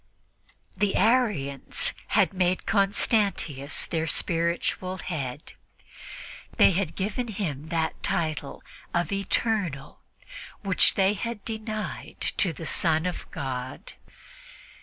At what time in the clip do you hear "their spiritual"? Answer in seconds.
3.85-4.97